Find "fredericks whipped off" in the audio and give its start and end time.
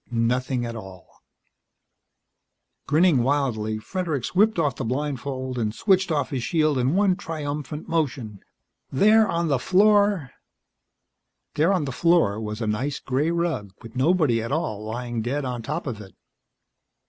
3.77-4.75